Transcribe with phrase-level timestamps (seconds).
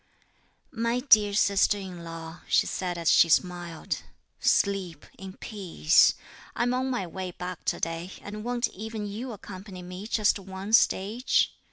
[0.71, 4.01] "My dear sister in law," she said as she smiled,
[4.39, 6.15] "sleep in peace;
[6.55, 10.73] I'm on my way back to day, and won't even you accompany me just one
[10.73, 11.53] stage?